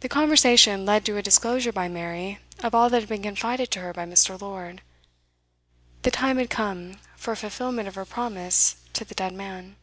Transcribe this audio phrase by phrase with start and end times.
[0.00, 3.80] The conversation led to a disclosure by Mary of all that had been confided to
[3.80, 4.38] her by Mr.
[4.38, 4.82] Lord;
[6.02, 9.76] the time had come for a fulfilment of her promise to the dead man.